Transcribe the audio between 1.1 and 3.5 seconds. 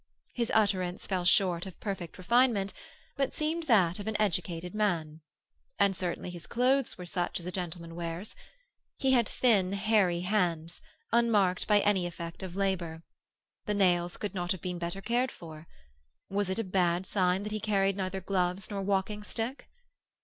short of perfect refinement, but